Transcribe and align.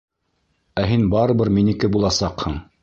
Ә 0.83 0.87
һин 0.93 1.05
барыбер 1.13 1.55
минеке 1.59 1.95
буласаҡһың! 1.99 2.63